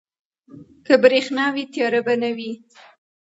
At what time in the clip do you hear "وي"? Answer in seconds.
1.53-1.63, 2.37-2.51